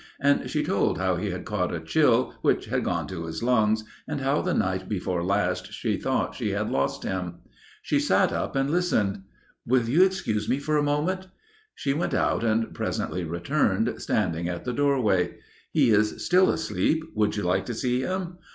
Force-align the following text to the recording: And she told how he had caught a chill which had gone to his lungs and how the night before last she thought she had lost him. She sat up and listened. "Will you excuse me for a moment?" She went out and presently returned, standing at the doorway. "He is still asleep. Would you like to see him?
And 0.19 0.49
she 0.49 0.63
told 0.63 0.97
how 0.97 1.15
he 1.17 1.29
had 1.29 1.45
caught 1.45 1.71
a 1.71 1.79
chill 1.79 2.33
which 2.41 2.65
had 2.65 2.83
gone 2.83 3.05
to 3.05 3.25
his 3.25 3.43
lungs 3.43 3.83
and 4.07 4.19
how 4.19 4.41
the 4.41 4.55
night 4.55 4.89
before 4.89 5.23
last 5.23 5.71
she 5.73 5.95
thought 5.95 6.33
she 6.33 6.49
had 6.53 6.71
lost 6.71 7.03
him. 7.03 7.35
She 7.83 7.99
sat 7.99 8.33
up 8.33 8.55
and 8.55 8.71
listened. 8.71 9.21
"Will 9.63 9.87
you 9.87 10.01
excuse 10.03 10.49
me 10.49 10.57
for 10.57 10.75
a 10.75 10.81
moment?" 10.81 11.27
She 11.75 11.93
went 11.93 12.15
out 12.15 12.43
and 12.43 12.73
presently 12.73 13.23
returned, 13.23 13.93
standing 14.01 14.49
at 14.49 14.65
the 14.65 14.73
doorway. 14.73 15.35
"He 15.71 15.91
is 15.91 16.25
still 16.25 16.49
asleep. 16.49 17.03
Would 17.13 17.37
you 17.37 17.43
like 17.43 17.67
to 17.67 17.75
see 17.75 17.99
him? 18.01 18.39